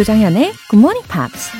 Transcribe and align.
조장현의 0.00 0.54
Good 0.70 0.78
Morning 0.78 1.06
Pops. 1.12 1.50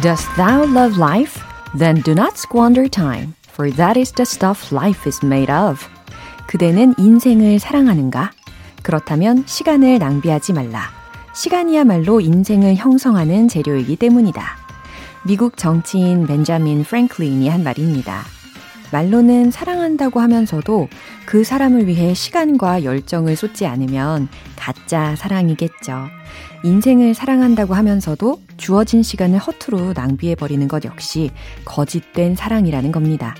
Dost 0.00 0.28
thou 0.36 0.62
love 0.62 0.96
life? 0.96 1.42
Then 1.76 2.00
do 2.04 2.12
not 2.12 2.38
squander 2.38 2.88
time, 2.88 3.34
for 3.50 3.68
that 3.74 3.98
is 3.98 4.12
the 4.12 4.22
stuff 4.22 4.72
life 4.72 5.08
is 5.08 5.26
made 5.26 5.52
of. 5.52 5.84
그대는 6.46 6.94
인생을 6.98 7.58
사랑하는가? 7.58 8.30
그렇다면 8.84 9.42
시간을 9.44 9.98
낭비하지 9.98 10.52
말라. 10.52 10.82
시간이야말로 11.34 12.20
인생을 12.20 12.76
형성하는 12.76 13.48
재료이기 13.48 13.96
때문이다. 13.96 14.40
미국 15.24 15.56
정치인 15.56 16.28
벤자민 16.28 16.84
프랭클린이 16.84 17.48
한 17.48 17.64
말입니다. 17.64 18.37
말로는 18.92 19.50
사랑한다고 19.50 20.20
하면서도 20.20 20.88
그 21.26 21.44
사람을 21.44 21.86
위해 21.86 22.14
시간과 22.14 22.84
열정을 22.84 23.36
쏟지 23.36 23.66
않으면 23.66 24.28
가짜 24.56 25.14
사랑이겠죠. 25.16 26.08
인생을 26.64 27.14
사랑한다고 27.14 27.74
하면서도 27.74 28.40
주어진 28.56 29.02
시간을 29.02 29.38
허투루 29.38 29.92
낭비해버리는 29.94 30.66
것 30.68 30.84
역시 30.84 31.30
거짓된 31.64 32.34
사랑이라는 32.34 32.92
겁니다. 32.92 33.34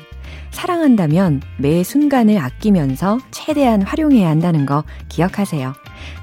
사랑한다면 0.50 1.42
매 1.58 1.82
순간을 1.82 2.38
아끼면서 2.38 3.18
최대한 3.30 3.82
활용해야 3.82 4.28
한다는 4.28 4.66
거 4.66 4.84
기억하세요. 5.08 5.74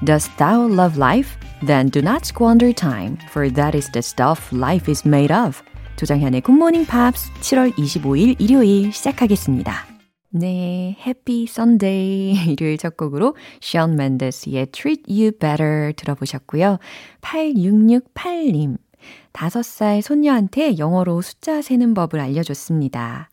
Does 0.03 0.29
thou 0.37 0.71
love 0.71 0.97
life? 0.97 1.37
Then 1.65 1.89
do 1.89 2.01
not 2.01 2.21
squander 2.25 2.73
time, 2.73 3.17
for 3.29 3.51
that 3.53 3.77
is 3.77 3.89
the 3.91 3.99
stuff 3.99 4.55
life 4.55 4.89
is 4.91 5.07
made 5.07 5.33
of. 5.33 5.61
조장현의 5.95 6.41
굿모닝 6.41 6.85
팝스 6.85 7.31
7월 7.35 7.73
25일 7.75 8.35
일요일 8.39 8.91
시작하겠습니다. 8.91 9.73
네, 10.31 10.97
Happy 10.99 11.43
Sunday 11.43 12.35
일요일 12.51 12.77
첫 12.77 12.97
곡으로 12.97 13.35
Shawn 13.63 13.93
Mendes의 13.93 14.67
Treat 14.67 15.03
You 15.09 15.31
Better 15.31 15.93
들어보셨고요. 15.95 16.79
8668님 17.21 18.77
5살 19.31 20.01
손녀한테 20.01 20.77
영어로 20.77 21.21
숫자 21.21 21.61
세는 21.61 21.93
법을 21.93 22.19
알려줬습니다. 22.19 23.29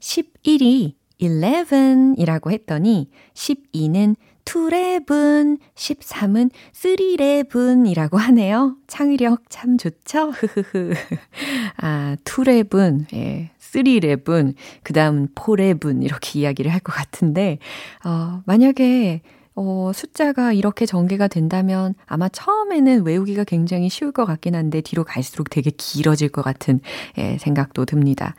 11이 0.00 0.94
11이라고 1.20 2.50
했더니 2.52 3.08
12는 3.34 4.16
2레븐, 4.44 5.58
13은 5.74 6.50
3레븐이라고 6.72 8.16
하네요. 8.16 8.76
창의력 8.86 9.42
참 9.48 9.76
좋죠? 9.76 10.30
흐흐흐. 10.30 10.92
아, 11.82 12.16
2레븐, 12.24 13.12
예, 13.12 13.50
3레븐, 13.58 14.54
그 14.84 14.92
다음 14.92 15.26
4레븐 15.34 16.04
이렇게 16.04 16.38
이야기를 16.40 16.72
할 16.72 16.78
것 16.80 16.92
같은데, 16.92 17.58
어, 18.04 18.42
만약에 18.46 19.22
어, 19.56 19.90
숫자가 19.92 20.52
이렇게 20.52 20.86
전개가 20.86 21.26
된다면 21.28 21.94
아마 22.04 22.28
처음에는 22.28 23.04
외우기가 23.06 23.44
굉장히 23.44 23.88
쉬울 23.88 24.12
것 24.12 24.26
같긴 24.26 24.54
한데 24.54 24.80
뒤로 24.82 25.02
갈수록 25.02 25.48
되게 25.50 25.70
길어질 25.70 26.28
것 26.28 26.42
같은 26.42 26.78
예, 27.18 27.36
생각도 27.38 27.84
듭니다. 27.86 28.36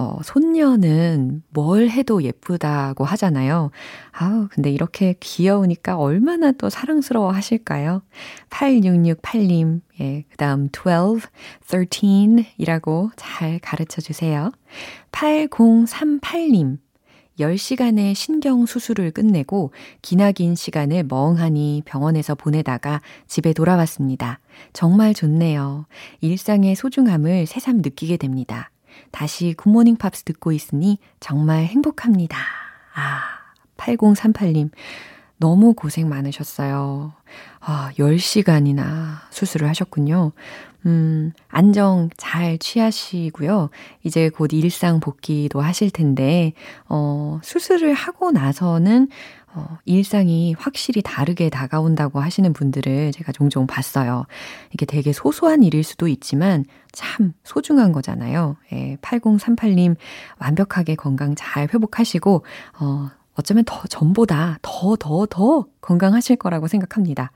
어, 0.00 0.20
손녀는 0.22 1.42
뭘 1.48 1.90
해도 1.90 2.22
예쁘다고 2.22 3.04
하잖아요. 3.04 3.72
아우, 4.12 4.46
근데 4.48 4.70
이렇게 4.70 5.16
귀여우니까 5.18 5.96
얼마나 5.96 6.52
또 6.52 6.70
사랑스러워 6.70 7.32
하실까요? 7.32 8.02
8668님, 8.48 9.80
예, 10.00 10.24
그 10.30 10.36
다음 10.36 10.68
12, 10.70 11.26
13 11.66 12.44
이라고 12.58 13.10
잘 13.16 13.58
가르쳐 13.58 14.00
주세요. 14.00 14.52
8038님, 15.10 16.78
10시간의 17.40 18.14
신경 18.14 18.66
수술을 18.66 19.10
끝내고 19.10 19.72
기나긴 20.00 20.54
시간을 20.54 21.06
멍하니 21.08 21.82
병원에서 21.84 22.36
보내다가 22.36 23.02
집에 23.26 23.52
돌아왔습니다. 23.52 24.38
정말 24.72 25.12
좋네요. 25.12 25.86
일상의 26.20 26.76
소중함을 26.76 27.46
새삼 27.46 27.78
느끼게 27.78 28.16
됩니다. 28.16 28.70
다시 29.10 29.54
굿모닝 29.56 29.96
팝스 29.96 30.24
듣고 30.24 30.52
있으니 30.52 30.98
정말 31.20 31.64
행복합니다. 31.64 32.38
아, 32.94 33.20
8038님. 33.76 34.70
너무 35.38 35.72
고생 35.74 36.08
많으셨어요. 36.08 37.12
아, 37.60 37.90
10시간이나 37.96 39.20
수술을 39.30 39.68
하셨군요. 39.68 40.32
음, 40.86 41.32
안정 41.48 42.10
잘 42.16 42.58
취하시고요. 42.58 43.70
이제 44.02 44.28
곧 44.30 44.52
일상 44.52 45.00
복귀도 45.00 45.60
하실 45.60 45.90
텐데, 45.90 46.52
어, 46.88 47.40
수술을 47.42 47.94
하고 47.94 48.30
나서는 48.30 49.08
어, 49.54 49.78
일상이 49.84 50.54
확실히 50.58 51.02
다르게 51.02 51.48
다가온다고 51.50 52.20
하시는 52.20 52.52
분들을 52.52 53.12
제가 53.12 53.32
종종 53.32 53.66
봤어요. 53.66 54.26
이게 54.72 54.86
되게 54.86 55.12
소소한 55.12 55.62
일일 55.62 55.82
수도 55.84 56.06
있지만 56.08 56.64
참 56.92 57.32
소중한 57.44 57.92
거잖아요. 57.92 58.56
예, 58.72 58.96
8038님 59.02 59.96
완벽하게 60.38 60.94
건강 60.96 61.34
잘 61.34 61.68
회복하시고, 61.72 62.44
어, 62.80 63.10
어쩌면 63.34 63.64
더 63.64 63.82
전보다 63.88 64.58
더, 64.62 64.96
더, 64.96 65.26
더 65.26 65.66
건강하실 65.80 66.36
거라고 66.36 66.66
생각합니다. 66.66 67.30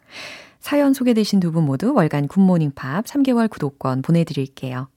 사연 0.61 0.95
소개되신 0.95 1.41
두 1.41 1.51
분 1.53 1.65
모두 1.65 1.93
월간 1.95 2.29
굿모닝 2.29 2.73
팝 2.75 3.05
3개월 3.05 3.49
구독권 3.51 4.03
보내드릴게요. 4.03 4.89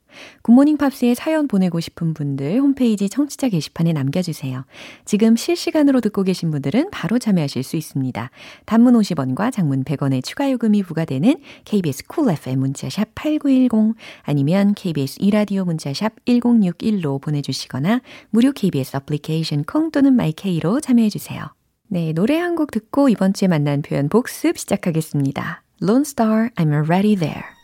굿모닝 0.42 0.78
팝스에 0.78 1.14
사연 1.14 1.48
보내고 1.48 1.80
싶은 1.80 2.14
분들 2.14 2.59
홈페이지 2.59 3.08
청취자 3.09 3.50
게시판에 3.50 3.94
남겨주세요. 3.94 4.66
지금 5.06 5.36
실시간으로 5.36 6.02
듣고 6.02 6.24
계신 6.24 6.52
분들은 6.52 6.90
바로 6.92 7.20
참여하실 7.20 7.64
수 7.64 7.78
있습니다. 7.78 8.30
단문 8.66 8.94
50원과 8.96 9.52
장문 9.52 9.84
100원의 9.84 10.24
추가 10.24 10.52
요금이 10.52 10.84
부과되는 10.84 11.36
KBS 11.66 12.08
Cool 12.08 12.38
FM 12.38 12.59
문자샵 12.59 13.09
8910 13.16 13.96
아니면 14.24 14.74
KBS 14.74 15.18
이라디오 15.20 15.66
문자샵 15.66 16.25
1061로 16.25 17.22
보내주시거나 17.22 18.02
무료 18.30 18.52
KBS 18.52 18.98
애플리케이션 18.98 19.64
콩 19.64 19.92
또는 19.92 20.14
마이케이로 20.14 20.81
참여해주세요. 20.81 21.54
네, 21.88 22.14
노래 22.14 22.38
한 22.40 22.56
곡 22.56 22.72
듣고 22.72 23.09
이번 23.09 23.34
주에 23.34 23.48
만난 23.48 23.81
표현 23.81 24.09
복습 24.09 24.58
시작하겠습니다. 24.58 25.62
Lonestar, 25.81 26.50
I'm 26.56 26.72
already 26.72 27.16
there. 27.16 27.55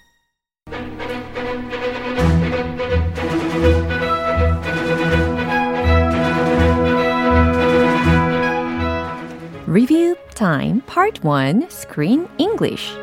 Time 10.41 10.81
Part 10.87 11.21
1 11.23 11.67
Screen 11.69 12.27
English. 12.39 12.97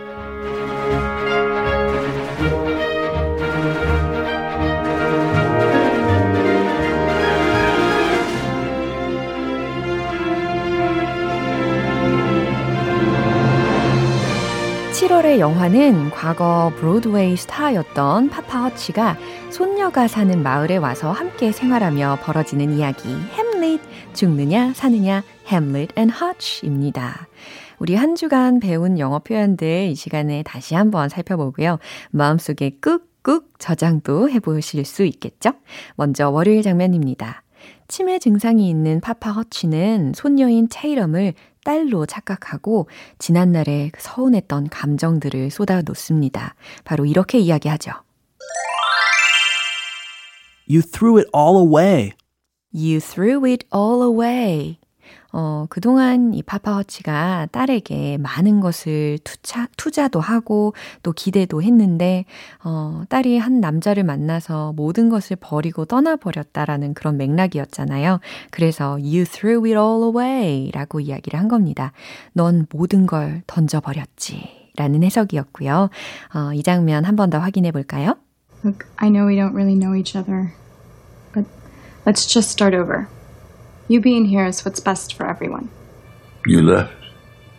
7월의 14.91 15.38
영화는 15.38 16.10
과거 16.10 16.72
브로드웨이 16.75 17.37
스타였던 17.37 18.31
파파 18.31 18.65
허치가 18.65 19.16
손녀가 19.50 20.09
사는 20.09 20.43
마을에 20.43 20.76
와서 20.76 21.12
함께 21.12 21.53
생활하며 21.53 22.19
벌어지는 22.22 22.76
이야기 22.76 23.09
햄릿 23.37 23.81
죽느냐 24.12 24.72
사느냐 24.75 25.22
햄릿 25.48 25.97
and 25.96 26.10
허치입니다. 26.10 27.26
우리 27.78 27.94
한 27.94 28.14
주간 28.14 28.61
배운 28.61 28.99
영어 28.99 29.19
표현들 29.19 29.88
이 29.90 29.94
시간에 29.94 30.43
다시 30.43 30.75
한번 30.75 31.08
살펴보고요. 31.08 31.78
마음속에 32.11 32.78
꾹꾹 32.82 33.49
저장도 33.58 34.28
해보실 34.31 34.84
수 34.84 35.05
있겠죠? 35.05 35.52
먼저 35.96 36.28
월요일 36.28 36.62
장면입니다. 36.62 37.43
치매 37.88 38.19
증상이 38.19 38.69
있는 38.69 39.00
Papa 39.00 39.32
허치는 39.32 40.12
손녀인 40.14 40.69
테이텀을 40.69 41.32
딸로 41.64 42.05
착각하고 42.06 42.88
지난날에 43.19 43.90
서운했던 43.99 44.69
감정들을 44.69 45.50
쏟아 45.50 45.81
놓습니다. 45.82 46.55
바로 46.84 47.06
이렇게 47.06 47.38
이야기하죠. 47.38 47.93
You 50.70 50.82
threw 50.82 51.17
it 51.17 51.31
all 51.34 51.56
away. 51.56 52.12
You 52.75 53.00
threw 53.00 53.50
it 53.50 53.67
all 53.75 54.02
away. 54.02 54.78
어, 55.32 55.66
그동안 55.69 56.32
이 56.34 56.42
파파 56.42 56.75
허치가 56.76 57.46
딸에게 57.52 58.16
많은 58.19 58.60
것을 58.60 59.19
투자, 59.25 59.69
투자도 59.76 60.20
하고 60.20 60.75
또 61.02 61.12
기대도 61.12 61.62
했는데, 61.62 62.25
어, 62.64 63.02
딸이 63.08 63.38
한 63.38 63.60
남자를 63.60 64.04
만나서 64.04 64.72
모든 64.75 65.08
것을 65.10 65.36
버리고 65.38 65.84
떠나버렸다라는 65.84 66.94
그런 66.94 67.16
맥락이었잖아요. 67.19 68.20
그래서 68.50 68.92
you 68.92 69.25
threw 69.25 69.64
it 69.66 69.76
all 69.78 70.02
away 70.02 70.70
라고 70.72 71.00
이야기를 71.00 71.38
한 71.38 71.48
겁니다. 71.48 71.92
넌 72.32 72.66
모든 72.72 73.06
걸 73.06 73.42
던져버렸지. 73.46 74.56
라는 74.76 75.02
해석이었고요. 75.02 75.90
어, 76.34 76.52
이 76.54 76.62
장면 76.62 77.04
한 77.04 77.16
번 77.16 77.31
더 77.31 77.38
확인해 77.40 77.72
볼까요? 77.72 78.14
Look, 78.64 78.86
I 78.96 79.10
know 79.10 79.26
we 79.28 79.34
don't 79.36 79.52
really 79.52 79.74
know 79.74 79.94
each 79.98 80.16
other, 80.16 80.52
but 81.34 81.44
let's 82.06 82.26
just 82.32 82.50
start 82.50 82.76
over. 82.76 83.08
You 83.88 84.00
being 84.01 84.25
here 84.25 84.45
is 84.45 84.63
what's 84.65 84.80
best 84.80 85.13
for 85.13 85.27
everyone. 85.27 85.69
You 86.45 86.62
left. 86.62 86.94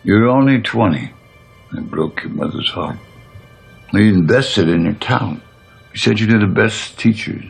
You're 0.03 0.27
only 0.27 0.61
20. 0.61 1.11
It 1.73 1.89
broke 1.89 2.23
your 2.23 2.33
mother's 2.33 2.69
heart. 2.69 2.97
You 3.93 4.01
invested 4.13 4.69
in 4.69 4.83
your 4.83 4.93
talent. 4.95 5.41
You 5.93 5.99
said 5.99 6.19
you 6.19 6.27
knew 6.27 6.39
the 6.39 6.53
best 6.53 6.97
teachers. 6.99 7.45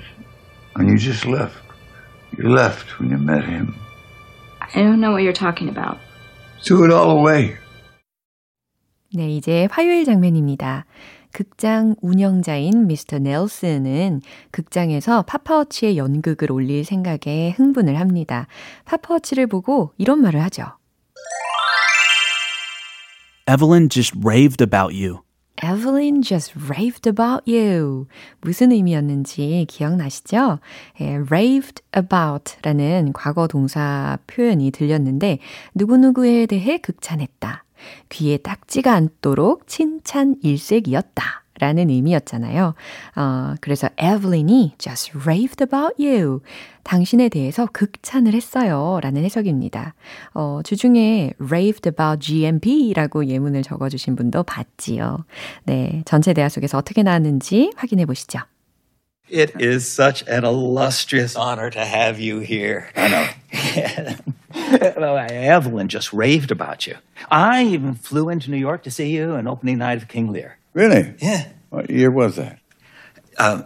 And 0.76 0.90
you 0.90 0.98
just 0.98 1.26
left. 1.26 1.58
You 2.38 2.50
left 2.50 3.00
when 3.00 3.10
you 3.10 3.18
met 3.18 3.46
him. 3.46 3.76
I 4.62 4.84
don't 4.84 5.00
know 5.00 5.12
what 5.12 5.24
you're 5.24 5.34
talking 5.34 5.70
about. 5.70 5.98
Threw 6.64 6.86
it 6.86 6.92
all 6.92 7.18
away. 7.20 7.58
네, 9.14 9.30
이제 9.30 9.68
화요일 9.72 10.04
장면입니다. 10.04 10.86
극장 11.33 11.95
운영자인 12.01 12.87
미스터 12.87 13.19
넬슨은 13.19 14.21
극장에서 14.51 15.23
파파워치의 15.23 15.97
연극을 15.97 16.53
올릴 16.53 16.85
생각에 16.85 17.55
흥분을 17.57 17.99
합니다. 17.99 18.47
파파워치를 18.85 19.47
보고 19.47 19.93
이런 19.99 20.21
말을 20.21 20.43
하죠. 20.45 20.65
Evelyn 23.49 23.89
just 23.89 24.17
raved 24.25 24.63
about 24.63 24.95
you. 24.95 25.23
Evelyn 25.63 26.23
just 26.23 26.55
raved 26.57 27.09
about 27.09 27.51
you. 27.51 28.07
무슨 28.41 28.73
의미였는지 28.73 29.67
기억나시죠? 29.69 30.59
예, 31.01 31.17
raved 31.31 31.83
about 31.97 32.57
라는 32.63 33.13
과거 33.13 33.47
동사 33.47 34.19
표현이 34.27 34.71
들렸는데 34.71 35.39
누구누구에 35.75 36.47
대해 36.47 36.79
극찬했다. 36.79 37.65
귀에 38.09 38.37
딱지가 38.37 38.93
않도록 38.93 39.67
칭찬 39.67 40.37
일색이었다. 40.43 41.41
라는 41.61 41.91
의미였잖아요. 41.91 42.75
어, 43.17 43.55
그래서 43.61 43.89
에블린이 43.99 44.75
just 44.79 45.13
raved 45.19 45.63
about 45.63 46.03
you. 46.03 46.41
당신에 46.83 47.29
대해서 47.29 47.67
극찬을 47.71 48.33
했어요. 48.33 48.99
라는 49.03 49.25
해석입니다. 49.25 49.95
어, 50.33 50.61
주중에 50.65 51.35
raved 51.39 51.91
about 51.91 52.27
GMP라고 52.27 53.27
예문을 53.27 53.63
적어주신 53.63 54.17
분도 54.17 54.43
봤지요. 54.43 55.25
네. 55.65 56.03
전체 56.07 56.33
대화 56.33 56.49
속에서 56.49 56.79
어떻게 56.79 57.03
나왔는지 57.03 57.73
확인해 57.77 58.07
보시죠. 58.07 58.41
It 59.31 59.61
is 59.61 59.91
such 59.91 60.27
an 60.27 60.45
illustrious 60.45 61.37
honor 61.37 61.71
to 61.71 61.85
have 61.85 62.19
you 62.19 62.41
here. 62.41 62.91
I 62.97 63.09
know. 63.09 64.15
well, 64.97 65.17
Evelyn 65.19 65.89
just 65.89 66.13
raved 66.13 66.51
about 66.51 66.87
you. 66.87 66.97
I 67.31 67.65
even 67.65 67.95
flew 67.95 68.29
into 68.29 68.51
New 68.51 68.57
York 68.57 68.83
to 68.85 68.91
see 68.91 69.11
you 69.11 69.33
on 69.33 69.47
opening 69.47 69.79
night 69.79 69.99
of 69.99 70.09
King 70.09 70.33
Lear. 70.33 70.59
Really? 70.75 71.15
Yeah. 71.19 71.49
What 71.71 71.91
year 71.91 72.11
was 72.11 72.37
that? 72.37 72.59
Uh, 73.39 73.63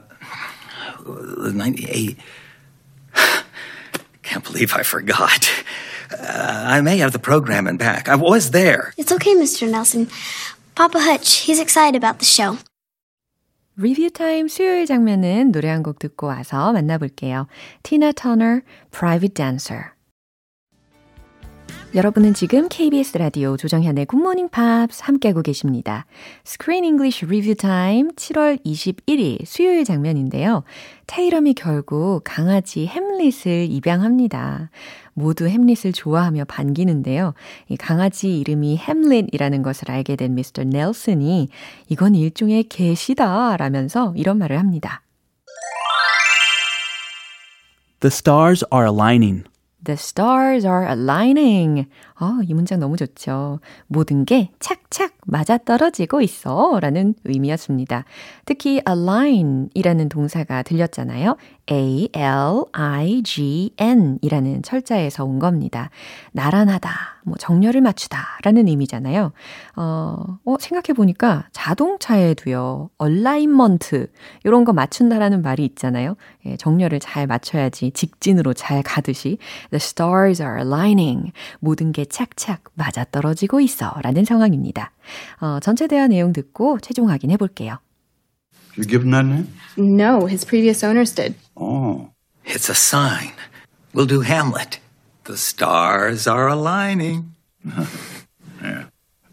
98. 1.06 2.18
Can't 4.22 4.44
believe 4.44 4.74
I 4.74 4.82
forgot. 4.82 5.50
Uh, 6.12 6.64
I 6.66 6.80
may 6.82 6.98
have 6.98 7.12
the 7.12 7.18
program 7.18 7.66
in 7.66 7.78
back. 7.78 8.08
I 8.08 8.16
was 8.16 8.50
there. 8.50 8.92
It's 8.98 9.12
okay, 9.12 9.34
Mr. 9.34 9.70
Nelson. 9.70 10.08
Papa 10.74 11.00
Hutch, 11.00 11.36
he's 11.36 11.60
excited 11.60 11.96
about 11.96 12.18
the 12.18 12.24
show. 12.24 12.58
리뷰 13.76 14.08
타임 14.10 14.46
수요일 14.48 14.86
장면은 14.86 15.50
노래 15.50 15.68
한 15.68 15.82
곡 15.82 15.98
듣고 15.98 16.28
와서 16.28 16.72
만나볼게요. 16.72 17.46
티나 17.82 18.12
터너, 18.12 18.60
Private 18.90 19.34
Dancer. 19.34 19.94
여러분은 21.94 22.34
지금 22.34 22.68
KBS 22.68 23.18
라디오 23.18 23.56
조정현의 23.56 24.06
굿모닝 24.06 24.48
팝스 24.48 25.02
함께하고 25.04 25.42
계십니다. 25.42 26.06
Screen 26.44 26.84
English 26.84 27.24
Review 27.24 27.54
Time 27.54 28.10
7월 28.16 28.58
21일 28.64 29.44
수요일 29.44 29.84
장면인데요. 29.84 30.64
테이텀이 31.06 31.54
결국 31.54 32.22
강아지 32.24 32.86
햄릿을 32.86 33.68
입양합니다. 33.70 34.70
모두 35.14 35.48
햄릿을 35.48 35.92
좋아하며 35.92 36.44
반기는데요. 36.44 37.34
이 37.68 37.76
강아지 37.76 38.38
이름이 38.38 38.76
햄릿이라는 38.76 39.62
것을 39.62 39.90
알게 39.90 40.16
된 40.16 40.34
미스터 40.34 40.64
넬슨이 40.64 41.48
이건 41.88 42.14
일종의 42.14 42.64
계시다 42.64 43.56
라면서 43.56 44.12
이런 44.16 44.38
말을 44.38 44.58
합니다. 44.58 45.02
The 48.00 48.10
stars 48.10 48.64
are 48.70 48.86
aligning. 48.86 49.44
The 49.84 49.94
stars 49.94 50.66
are 50.66 50.86
aligning. 50.86 51.88
아, 52.14 52.40
이 52.44 52.54
문장 52.54 52.80
너무 52.80 52.96
좋죠. 52.96 53.60
모든 53.86 54.24
게 54.24 54.50
착착 54.58 55.12
맞아떨어지고 55.26 56.20
있어. 56.22 56.78
라는 56.80 57.14
의미였습니다. 57.24 58.04
특히 58.46 58.80
align 58.88 59.68
이라는 59.74 60.08
동사가 60.08 60.62
들렸잖아요. 60.62 61.36
A-L-I-G-N 61.70 63.28
이라는 64.20 64.62
철자에서 64.62 65.24
온 65.24 65.38
겁니다. 65.38 65.90
나란하다, 66.32 66.90
뭐 67.24 67.36
정렬을 67.36 67.80
맞추다 67.80 68.38
라는 68.42 68.68
의미잖아요. 68.68 69.32
어, 69.76 70.38
어 70.44 70.56
생각해보니까 70.60 71.48
자동차에도요, 71.52 72.90
alignment, 73.02 74.08
이런 74.44 74.64
거 74.64 74.72
맞춘다라는 74.74 75.40
말이 75.42 75.64
있잖아요. 75.64 76.16
예, 76.46 76.56
정렬을 76.56 77.00
잘 77.00 77.26
맞춰야지 77.26 77.92
직진으로 77.92 78.52
잘 78.52 78.82
가듯이 78.82 79.38
The 79.70 79.76
stars 79.76 80.42
are 80.42 80.58
aligning. 80.58 81.32
모든 81.60 81.92
게 81.92 82.04
착착 82.04 82.64
맞아떨어지고 82.74 83.60
있어 83.60 83.94
라는 84.02 84.24
상황입니다. 84.24 84.92
어, 85.40 85.60
전체 85.60 85.86
대화 85.86 86.08
내용 86.08 86.32
듣고 86.32 86.78
최종 86.80 87.08
확인해 87.08 87.36
볼게요. 87.36 87.78
You 88.76 88.84
give 88.86 89.02
him 89.02 89.12
that 89.12 89.24
name? 89.24 89.46
No, 89.78 90.26
his 90.26 90.44
previous 90.44 90.84
owners 90.84 91.14
did. 91.14 91.36
Oh. 91.56 92.10
It's 92.44 92.68
a 92.68 92.74
sign. 92.74 93.32
We'll 93.92 94.06
do 94.06 94.20
Hamlet. 94.20 94.80
The 95.24 95.36
stars 95.36 96.26
are 96.26 96.48
aligning. 96.48 97.34
Yeah. 98.62 98.84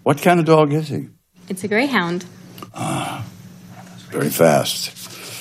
What 0.04 0.22
kind 0.22 0.42
of 0.42 0.46
dog 0.46 0.74
is 0.74 0.90
he? 0.90 1.08
It's 1.48 1.64
a 1.64 1.70
greyhound. 1.70 2.26
Ah, 2.76 3.24
very 4.10 4.30
fast. 4.30 4.92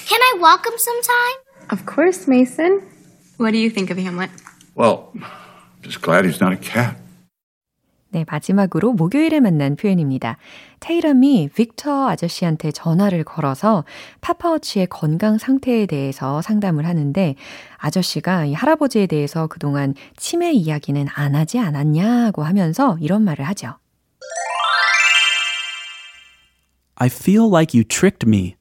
Can 0.08 0.20
I 0.20 0.38
walk 0.38 0.64
him 0.64 0.74
sometime? 0.76 1.36
Of 1.70 1.86
course, 1.86 2.28
Mason. 2.28 2.86
What 3.38 3.50
do 3.50 3.58
you 3.58 3.68
think 3.68 3.90
of 3.90 3.98
Hamlet? 3.98 4.30
Well, 4.76 5.12
just 5.82 6.02
glad 6.02 6.24
he's 6.24 6.40
not 6.40 6.52
a 6.52 6.56
cat. 6.56 6.99
네, 8.12 8.24
마지막으로 8.28 8.92
목요일에 8.92 9.38
만난 9.38 9.76
표현입니다. 9.76 10.36
테이럼이 10.80 11.50
빅터 11.54 12.08
아저씨한테 12.08 12.72
전화를 12.72 13.22
걸어서 13.22 13.84
파파워치의 14.20 14.88
건강 14.88 15.38
상태에 15.38 15.86
대해서 15.86 16.42
상담을 16.42 16.86
하는데 16.86 17.36
아저씨가 17.76 18.46
이 18.46 18.54
할아버지에 18.54 19.06
대해서 19.06 19.46
그동안 19.46 19.94
치매 20.16 20.50
이야기는 20.50 21.06
안 21.14 21.36
하지 21.36 21.58
않았냐고 21.60 22.42
하면서 22.42 22.98
이런 23.00 23.22
말을 23.22 23.46
하죠. 23.48 23.74
I 26.96 27.06
feel 27.06 27.48
like 27.48 27.78
you 27.78 27.84
tricked 27.84 28.28
me. 28.28 28.56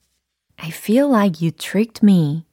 I 0.58 0.70
feel 0.70 1.10
like 1.10 1.41
you 1.41 1.51
tricked 1.51 2.01
me. 2.03 2.46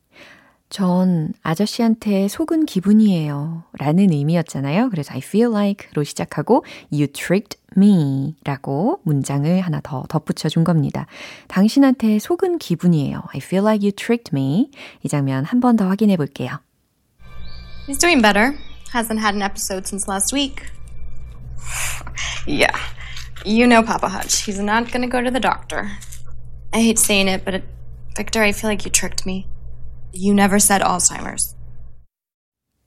전 0.68 1.32
아저씨한테 1.42 2.26
속은 2.28 2.66
기분이에요. 2.66 3.64
라는 3.78 4.12
의미였잖아요. 4.12 4.90
그래서 4.90 5.14
I 5.14 5.18
feel 5.18 5.52
like로 5.52 6.02
시작하고 6.02 6.64
you 6.92 7.06
tricked 7.06 7.58
me 7.76 8.34
라고 8.44 9.00
문장을 9.04 9.60
하나 9.60 9.80
더 9.82 10.02
덧붙여 10.08 10.48
준 10.48 10.64
겁니다. 10.64 11.06
당신한테 11.48 12.18
속은 12.18 12.58
기분이에요. 12.58 13.22
I 13.32 13.38
feel 13.38 13.64
like 13.64 13.84
you 13.86 13.92
tricked 13.92 14.30
me. 14.34 14.70
이 15.04 15.08
장면 15.08 15.44
한 15.44 15.60
번 15.60 15.76
더 15.76 15.86
확인해 15.88 16.16
볼게요. 16.16 16.58
He's 17.86 17.98
doing 17.98 18.20
better. 18.20 18.58
Hasn't 18.92 19.20
had 19.20 19.34
an 19.36 19.42
episode 19.42 19.86
since 19.86 20.08
last 20.08 20.32
week. 20.34 20.62
yeah. 22.46 22.74
You 23.44 23.66
know 23.68 23.82
Papa 23.82 24.08
Hutch. 24.08 24.42
He's 24.44 24.58
not 24.58 24.90
gonna 24.90 25.06
go 25.08 25.22
to 25.22 25.30
the 25.30 25.38
doctor. 25.40 25.90
I 26.74 26.80
hate 26.82 26.98
saying 26.98 27.28
it, 27.28 27.44
but 27.44 27.54
it, 27.54 27.64
Victor, 28.16 28.42
I 28.42 28.50
feel 28.50 28.68
like 28.68 28.84
you 28.84 28.90
tricked 28.90 29.24
me. 29.24 29.46
You 30.18 30.32
never 30.32 30.56
said 30.56 30.82
Alzheimer's. 30.82 31.56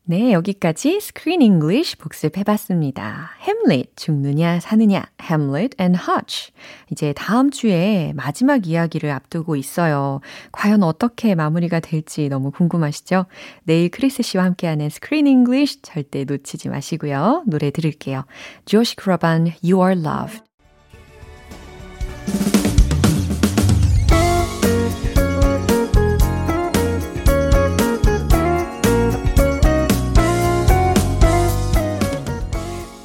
네, 0.10 0.34
여기까지 0.34 0.96
Screen 0.96 1.44
English 1.44 2.00
복습해봤습니다. 2.00 3.30
Hamlet, 3.44 3.92
죽느냐 3.96 4.60
사느냐, 4.60 5.06
Hamlet 5.22 5.76
and 5.80 6.00
Hutch. 6.02 6.52
이제 6.92 7.14
다음 7.14 7.52
주에 7.52 8.14
마지막 8.16 8.66
이야기를 8.66 9.12
앞두고 9.12 9.56
있어요. 9.56 10.20
과연 10.52 10.82
어떻게 10.82 11.36
마무리가 11.36 11.80
될지 11.80 12.28
너무 12.28 12.50
궁금하시죠? 12.50 13.28
내일 13.66 13.90
크리스 13.90 14.24
씨와 14.24 14.46
함께하는 14.46 14.88
Screen 14.88 15.28
English 15.28 15.84
절대 15.84 16.24
놓치지 16.24 16.70
마시고요. 16.70 17.44
노래 17.46 17.70
들을게요. 17.70 18.26
Josh 18.66 18.96
Groban, 18.96 19.54
You 19.64 19.80
Are 19.86 19.94
Loved. 19.94 20.49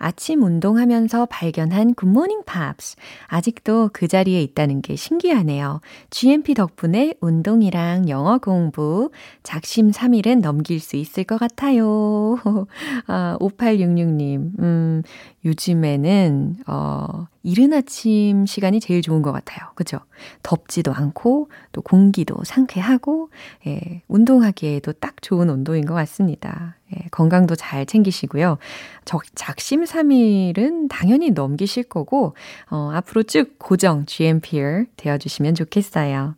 아침 0.00 0.42
운동하면서 0.42 1.26
발견한 1.26 1.94
굿모닝 1.94 2.44
팝스. 2.46 2.96
아직도 3.26 3.90
그 3.92 4.08
자리에 4.08 4.42
있다는 4.42 4.80
게 4.80 4.96
신기하네요. 4.96 5.80
GMP 6.08 6.54
덕분에 6.54 7.14
운동이랑 7.20 8.08
영어 8.08 8.38
공부 8.38 9.10
작심 9.42 9.90
3일은 9.90 10.40
넘길 10.40 10.80
수 10.80 10.96
있을 10.96 11.24
것 11.24 11.38
같아요. 11.38 12.38
아, 13.06 13.36
5866님, 13.40 14.58
음, 14.58 15.02
요즘에는, 15.44 16.56
어, 16.66 17.26
이른 17.42 17.72
아침 17.72 18.44
시간이 18.44 18.80
제일 18.80 19.00
좋은 19.00 19.22
것 19.22 19.32
같아요. 19.32 19.70
그죠? 19.74 19.98
덥지도 20.42 20.92
않고, 20.92 21.50
또 21.72 21.80
공기도 21.80 22.42
상쾌하고, 22.44 23.30
예, 23.66 24.02
운동하기에도 24.08 24.92
딱 24.94 25.22
좋은 25.22 25.48
온도인 25.48 25.86
것 25.86 25.94
같습니다. 25.94 26.76
예, 26.94 27.06
건강도 27.10 27.54
잘 27.54 27.86
챙기시고요. 27.86 28.58
적, 29.04 29.22
작심3일은 29.34 30.88
당연히 30.90 31.30
넘기실 31.30 31.84
거고, 31.84 32.34
어, 32.70 32.90
앞으로 32.92 33.22
쭉 33.22 33.58
고정 33.58 34.04
GMPR 34.04 34.86
되어주시면 34.96 35.54
좋겠어요. 35.54 36.34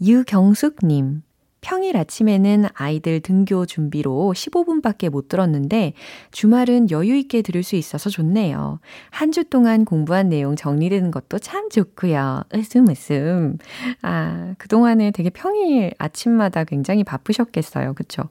유경숙님, 0.00 1.22
평일 1.66 1.96
아침에는 1.96 2.66
아이들 2.74 3.18
등교 3.18 3.66
준비로 3.66 4.32
15분밖에 4.36 5.10
못 5.10 5.26
들었는데 5.26 5.94
주말은 6.30 6.92
여유 6.92 7.16
있게 7.16 7.42
들을 7.42 7.64
수 7.64 7.74
있어서 7.74 8.08
좋네요. 8.08 8.78
한 9.10 9.32
주 9.32 9.42
동안 9.42 9.84
공부한 9.84 10.28
내용 10.28 10.54
정리되는 10.54 11.10
것도 11.10 11.40
참 11.40 11.68
좋고요. 11.68 12.44
으슴 12.54 12.88
으슴. 12.88 13.58
아, 14.00 14.54
그동안에 14.58 15.10
되게 15.10 15.28
평일 15.28 15.90
아침마다 15.98 16.62
굉장히 16.62 17.02
바쁘셨겠어요. 17.02 17.94
그쵸? 17.94 18.22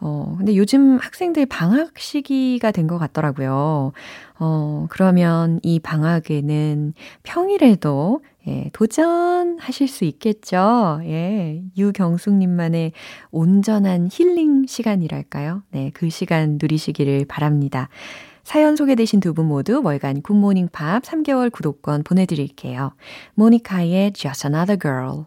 어, 0.00 0.34
근데 0.38 0.56
요즘 0.56 0.96
학생들 0.98 1.46
방학 1.46 1.98
시기가 1.98 2.70
된 2.72 2.86
것 2.86 2.98
같더라고요. 2.98 3.92
어, 4.38 4.86
그러면 4.90 5.60
이 5.62 5.78
방학에는 5.78 6.94
평일에도 7.22 8.20
예, 8.48 8.70
도전하실 8.72 9.86
수 9.86 10.04
있겠죠. 10.06 11.00
예, 11.04 11.62
유경숙님만의 11.76 12.92
온전한 13.30 14.08
힐링 14.10 14.66
시간이랄까요? 14.66 15.62
네, 15.70 15.90
그 15.94 16.08
시간 16.08 16.58
누리시기를 16.60 17.26
바랍니다. 17.26 17.88
사연 18.42 18.74
소개되신 18.76 19.20
두 19.20 19.34
분 19.34 19.46
모두 19.46 19.82
월간 19.84 20.22
굿모닝 20.22 20.70
팝 20.72 21.02
3개월 21.02 21.52
구독권 21.52 22.02
보내드릴게요. 22.02 22.92
모니카의 23.34 24.12
Just 24.14 24.46
Another 24.48 24.78
Girl. 24.80 25.26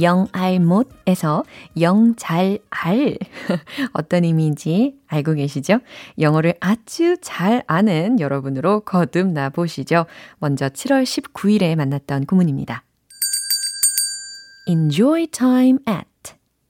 영알못에서 0.00 1.44
영잘알 1.80 3.18
어떤 3.92 4.24
의미인지 4.24 4.96
알고 5.06 5.34
계시죠? 5.34 5.80
영어를 6.18 6.54
아주 6.60 7.16
잘 7.20 7.62
아는 7.66 8.20
여러분으로 8.20 8.80
거듭나 8.80 9.50
보시죠. 9.50 10.06
먼저 10.38 10.68
7월 10.68 11.04
19일에 11.04 11.74
만났던 11.76 12.26
구문입니다. 12.26 12.84
enjoy 14.66 15.26
time 15.28 15.78
at 15.88 16.08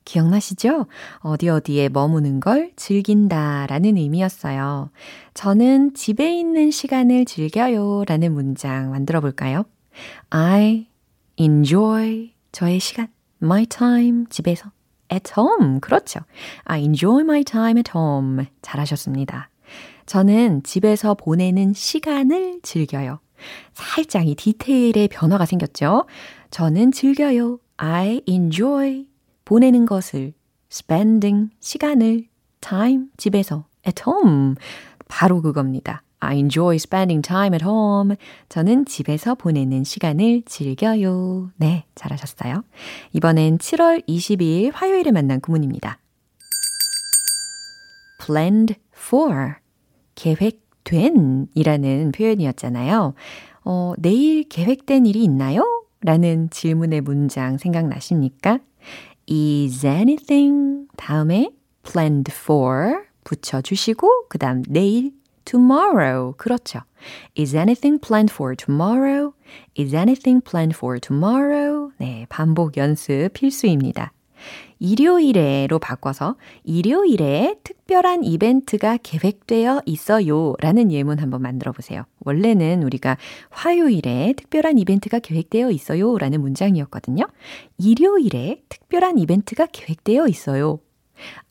기억나시죠? 0.04 0.86
어디 1.18 1.48
어디에 1.48 1.88
머무는 1.88 2.40
걸 2.40 2.72
즐긴다 2.74 3.66
라는 3.68 3.96
의미였어요. 3.96 4.90
저는 5.34 5.94
집에 5.94 6.36
있는 6.36 6.70
시간을 6.70 7.26
즐겨요 7.26 8.04
라는 8.06 8.32
문장 8.32 8.90
만들어 8.90 9.20
볼까요? 9.20 9.64
I 10.30 10.88
enjoy 11.36 12.32
저의 12.52 12.80
시간, 12.80 13.08
my 13.42 13.66
time, 13.66 14.26
집에서. 14.28 14.70
at 15.12 15.32
home, 15.36 15.80
그렇죠. 15.80 16.20
I 16.64 16.80
enjoy 16.80 17.22
my 17.22 17.44
time 17.44 17.78
at 17.78 17.90
home. 17.94 18.46
잘하셨습니다. 18.62 19.50
저는 20.06 20.62
집에서 20.62 21.14
보내는 21.14 21.72
시간을 21.74 22.60
즐겨요. 22.62 23.20
살짝 23.72 24.26
이 24.26 24.34
디테일의 24.34 25.08
변화가 25.08 25.46
생겼죠. 25.46 26.06
저는 26.50 26.92
즐겨요. 26.92 27.58
I 27.76 28.22
enjoy 28.26 29.06
보내는 29.44 29.86
것을 29.86 30.34
spending 30.70 31.50
시간을 31.60 32.26
time 32.60 33.06
집에서 33.16 33.66
at 33.86 34.02
home 34.06 34.54
바로 35.08 35.40
그겁니다. 35.42 36.02
I 36.20 36.36
enjoy 36.36 36.76
spending 36.76 37.26
time 37.26 37.54
at 37.54 37.64
home. 37.64 38.16
저는 38.48 38.84
집에서 38.84 39.34
보내는 39.34 39.84
시간을 39.84 40.42
즐겨요. 40.46 41.50
네, 41.56 41.84
잘하셨어요. 41.94 42.62
이번엔 43.12 43.58
7월 43.58 44.06
22일 44.06 44.70
화요일에 44.72 45.10
만난 45.10 45.40
구문입니다. 45.40 45.98
planned 48.24 48.74
for. 48.96 49.54
계획된 50.14 51.48
이라는 51.54 52.12
표현이었잖아요. 52.12 53.14
어, 53.64 53.92
내일 53.98 54.48
계획된 54.48 55.06
일이 55.06 55.24
있나요? 55.24 55.64
라는 56.02 56.48
질문의 56.50 57.00
문장 57.00 57.58
생각나십니까? 57.58 58.58
Is 59.30 59.86
anything 59.86 60.86
다음에 60.96 61.50
planned 61.82 62.32
for 62.32 63.04
붙여주시고 63.24 64.28
그 64.28 64.38
다음 64.38 64.62
내일 64.68 65.12
tomorrow. 65.50 66.34
그렇죠. 66.36 66.80
Is 67.36 67.56
anything 67.56 67.98
planned 68.00 68.32
for 68.32 68.54
tomorrow? 68.54 69.34
Is 69.76 69.94
anything 69.94 70.40
planned 70.40 70.76
for 70.76 71.00
tomorrow? 71.00 71.90
네, 71.98 72.26
반복 72.28 72.76
연습 72.76 73.30
필수입니다. 73.32 74.12
일요일에로 74.78 75.78
바꿔서 75.78 76.36
일요일에 76.64 77.56
특별한 77.62 78.24
이벤트가 78.24 78.96
계획되어 78.96 79.82
있어요 79.84 80.54
라는 80.60 80.90
예문 80.90 81.18
한번 81.18 81.42
만들어 81.42 81.72
보세요. 81.72 82.04
원래는 82.20 82.82
우리가 82.82 83.18
화요일에 83.50 84.34
특별한 84.36 84.78
이벤트가 84.78 85.18
계획되어 85.18 85.70
있어요 85.70 86.16
라는 86.16 86.40
문장이었거든요. 86.40 87.26
일요일에 87.76 88.62
특별한 88.68 89.18
이벤트가 89.18 89.66
계획되어 89.66 90.26
있어요. 90.28 90.78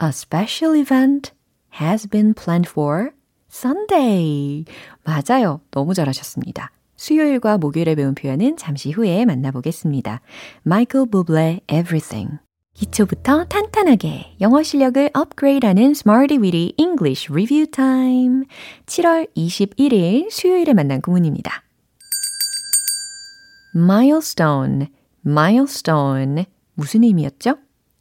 A 0.01 0.09
special 0.09 0.79
event 0.79 1.33
has 1.79 2.07
been 2.07 2.33
planned 2.33 2.67
for 2.67 3.11
Sunday. 3.51 4.65
맞아요. 5.03 5.61
너무 5.71 5.93
잘하셨습니다. 5.93 6.71
수요일과 6.95 7.57
목요일에 7.57 7.95
배운 7.95 8.13
표현은 8.13 8.57
잠시 8.57 8.91
후에 8.91 9.25
만나보겠습니다. 9.25 10.21
마이클 10.63 11.05
부블레 11.05 11.61
Everything. 11.71 12.39
기초부터 12.73 13.45
탄탄하게 13.45 14.35
영어 14.41 14.63
실력을 14.63 15.09
업그레이드하는 15.13 15.91
Smarty 15.91 16.41
Weedy 16.41 16.73
English 16.77 17.31
Review 17.31 17.67
Time. 17.67 18.45
7월 18.85 19.27
21일 19.35 20.29
수요일에 20.29 20.73
만난 20.73 21.01
구문입니다. 21.01 21.63
milestone, 23.75 24.87
milestone. 25.25 26.45
무슨 26.73 27.03
의미였죠? 27.03 27.57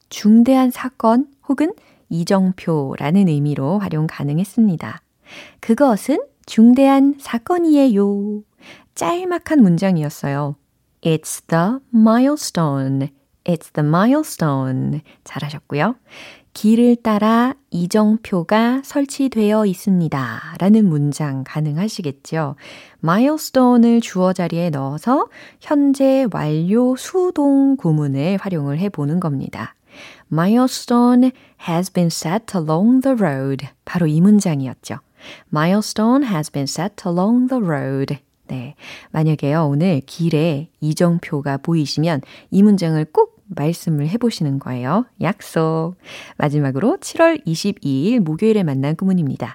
중대한 0.08 0.70
사건 0.70 1.26
혹은 1.48 1.72
이정표라는 2.08 3.28
의미로 3.28 3.78
활용 3.78 4.06
가능했습니다. 4.06 5.02
그것은 5.60 6.18
중대한 6.46 7.14
사건이에요. 7.18 8.42
짤막한 8.94 9.62
문장이었어요. 9.62 10.56
It's 11.02 11.46
the 11.46 11.78
milestone. 11.94 13.10
It's 13.44 13.72
the 13.72 13.86
milestone. 13.86 15.00
잘하셨고요. 15.24 15.94
길을 16.54 16.96
따라 16.96 17.54
이정표가 17.70 18.82
설치되어 18.84 19.64
있습니다. 19.66 20.56
라는 20.58 20.88
문장 20.88 21.44
가능하시겠죠. 21.46 22.56
milestone을 23.04 24.00
주어 24.00 24.32
자리에 24.32 24.70
넣어서 24.70 25.28
현재 25.60 26.26
완료 26.32 26.96
수동 26.96 27.76
구문을 27.76 28.38
활용을 28.40 28.78
해 28.78 28.88
보는 28.88 29.20
겁니다. 29.20 29.76
milestone 30.32 31.30
has 31.68 31.92
been 31.92 32.08
set 32.08 32.56
along 32.56 33.02
the 33.02 33.16
road. 33.16 33.68
바로 33.84 34.06
이 34.08 34.20
문장이었죠. 34.20 34.96
Milestone 35.52 36.26
has 36.26 36.50
been 36.50 36.64
set 36.64 36.94
along 37.06 37.48
the 37.48 37.62
road. 37.62 38.18
네. 38.48 38.74
만약에요, 39.10 39.66
오늘 39.66 40.00
길에 40.06 40.70
이정표가 40.80 41.58
보이시면 41.58 42.22
이 42.50 42.62
문장을 42.62 43.02
꼭 43.12 43.42
말씀을 43.48 44.08
해보시는 44.08 44.58
거예요. 44.58 45.06
약속. 45.20 45.96
마지막으로 46.36 46.98
7월 47.00 47.44
22일 47.46 48.20
목요일에 48.20 48.62
만난 48.62 48.96
구문입니다. 48.96 49.54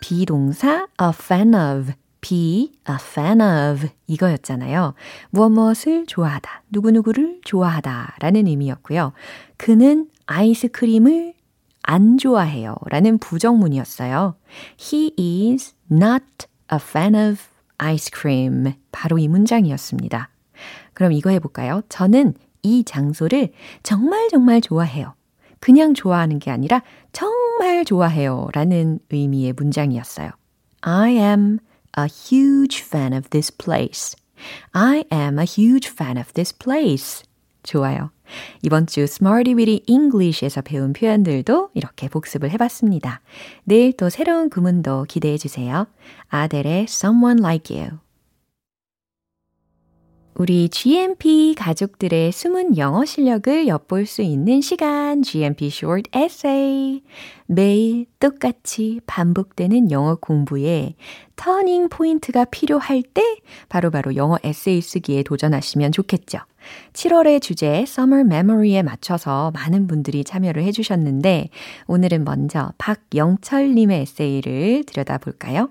비동사 0.00 0.88
a 1.00 1.10
fan 1.10 1.54
of, 1.54 1.92
be 2.20 2.72
a 2.88 2.96
fan 3.00 3.40
of 3.40 3.88
이거였잖아요. 4.06 4.94
무엇 5.30 5.50
무엇을 5.50 6.06
좋아하다, 6.06 6.64
누구누구를 6.70 7.40
좋아하다 7.44 8.16
라는 8.20 8.46
의미였고요. 8.46 9.12
그는 9.56 10.08
아이스크림을 10.26 11.34
안 11.82 12.18
좋아해요 12.18 12.76
라는 12.86 13.18
부정문이었어요. 13.18 14.36
He 14.80 15.12
is 15.18 15.74
not 15.90 16.24
a 16.72 16.78
fan 16.80 17.14
of 17.14 17.38
ice 17.78 18.10
cream. 18.14 18.74
바로 18.92 19.18
이 19.18 19.28
문장이었습니다. 19.28 20.28
그럼 20.94 21.12
이거 21.12 21.30
해볼까요? 21.30 21.82
저는 21.88 22.34
이 22.62 22.84
장소를 22.84 23.52
정말 23.82 24.28
정말 24.28 24.60
좋아해요. 24.60 25.14
그냥 25.58 25.94
좋아하는 25.94 26.38
게 26.38 26.50
아니라 26.50 26.82
정말 27.12 27.84
좋아해요 27.84 28.48
라는 28.52 28.98
의미의 29.10 29.52
문장이었어요. 29.52 30.30
I 30.82 31.12
am 31.12 31.58
a 31.98 32.06
huge 32.06 32.82
fan 32.82 33.12
of 33.12 33.28
this 33.30 33.50
place. 33.56 34.16
I 34.72 35.04
am 35.12 35.38
a 35.38 35.44
huge 35.44 35.88
fan 35.88 36.18
of 36.18 36.32
this 36.32 36.56
place. 36.56 37.22
좋아요. 37.62 38.10
이번 38.62 38.86
주 38.86 39.02
Smarty 39.02 39.54
Weedy 39.54 39.82
English에서 39.86 40.62
배운 40.62 40.92
표현들도 40.92 41.70
이렇게 41.74 42.08
복습을 42.08 42.50
해봤습니다. 42.50 43.20
내일 43.64 43.92
또 43.96 44.08
새로운 44.08 44.50
구문도 44.50 45.06
기대해 45.08 45.38
주세요. 45.38 45.86
아델의 46.28 46.84
Someone 46.84 47.40
Like 47.40 47.76
You. 47.76 47.98
우리 50.34 50.70
GMP 50.70 51.54
가족들의 51.58 52.32
숨은 52.32 52.78
영어 52.78 53.04
실력을 53.04 53.68
엿볼 53.68 54.06
수 54.06 54.22
있는 54.22 54.62
시간 54.62 55.22
GMP 55.22 55.66
Short 55.66 56.10
Essay. 56.16 57.02
매일 57.46 58.06
똑같이 58.18 59.00
반복되는 59.06 59.90
영어 59.90 60.14
공부에 60.14 60.94
터닝 61.36 61.90
포인트가 61.90 62.46
필요할 62.46 63.02
때 63.02 63.22
바로바로 63.68 64.04
바로 64.04 64.16
영어 64.16 64.38
에세이 64.42 64.80
쓰기에 64.80 65.22
도전하시면 65.22 65.92
좋겠죠. 65.92 66.38
7월의 66.92 67.40
주제 67.40 67.82
Summer 67.82 68.24
Memory에 68.26 68.82
맞춰서 68.82 69.50
많은 69.52 69.86
분들이 69.86 70.24
참여를 70.24 70.62
해주셨는데 70.64 71.48
오늘은 71.86 72.24
먼저 72.24 72.72
박영철님의 72.78 74.02
에세이를 74.02 74.84
들여다볼까요? 74.84 75.70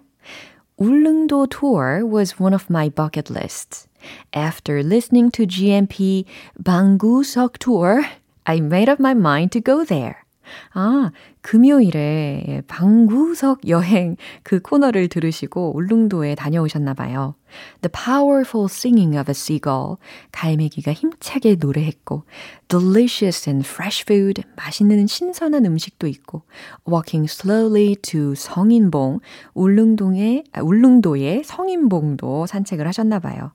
울릉도 0.77 1.47
tour 1.47 2.03
was 2.03 2.41
one 2.41 2.53
of 2.53 2.65
my 2.69 2.89
bucket 2.89 3.31
lists. 3.31 3.87
After 4.33 4.79
listening 4.79 5.31
to 5.31 5.45
GMP 5.45 6.25
방구석 6.63 7.59
tour, 7.59 8.01
I 8.45 8.57
made 8.57 8.89
up 8.89 8.99
my 8.99 9.13
mind 9.13 9.51
to 9.51 9.61
go 9.61 9.85
there. 9.85 10.23
아, 10.73 11.11
금요일에 11.41 12.61
방구석 12.67 13.67
여행 13.67 14.15
그 14.43 14.61
코너를 14.61 15.07
들으시고 15.07 15.75
울릉도에 15.75 16.35
다녀오셨나 16.35 16.93
봐요. 16.93 17.35
The 17.81 17.91
powerful 17.91 18.67
singing 18.69 19.17
of 19.17 19.29
a 19.29 19.31
seagull. 19.31 19.97
갈매기가 20.31 20.93
힘차게 20.93 21.55
노래했고, 21.59 22.23
delicious 22.67 23.49
and 23.49 23.67
fresh 23.67 24.03
food. 24.03 24.43
맛있는 24.55 25.07
신선한 25.07 25.65
음식도 25.65 26.07
있고, 26.07 26.43
walking 26.87 27.29
slowly 27.29 27.95
to 27.95 28.33
성인봉. 28.35 29.19
울릉동의, 29.53 30.45
아, 30.53 30.61
울릉도의 30.61 31.43
성인봉도 31.43 32.45
산책을 32.45 32.87
하셨나 32.87 33.19
봐요. 33.19 33.51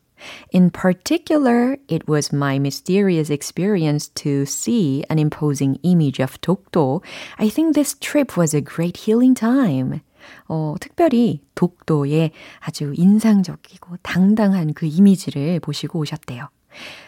In 0.51 0.69
particular, 0.69 1.77
it 1.87 2.07
was 2.07 2.31
my 2.31 2.59
mysterious 2.59 3.29
experience 3.29 4.09
to 4.21 4.45
see 4.45 5.03
an 5.09 5.17
imposing 5.17 5.79
image 5.83 6.19
of 6.19 6.39
독도. 6.41 7.01
I 7.39 7.49
think 7.49 7.73
this 7.73 7.95
trip 7.99 8.37
was 8.37 8.53
a 8.53 8.61
great 8.61 8.97
healing 9.05 9.33
time. 9.33 10.01
어, 10.47 10.75
특별히 10.79 11.41
독도의 11.55 12.31
아주 12.59 12.93
인상적이고 12.95 13.97
당당한 14.03 14.73
그 14.73 14.85
이미지를 14.85 15.59
보시고 15.59 15.99
오셨대요. 15.99 16.49